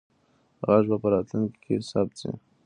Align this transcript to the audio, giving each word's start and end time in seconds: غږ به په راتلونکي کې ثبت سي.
غږ 0.67 0.85
به 0.91 0.97
په 1.03 1.07
راتلونکي 1.13 1.59
کې 1.63 1.75
ثبت 1.89 2.15
سي. 2.21 2.29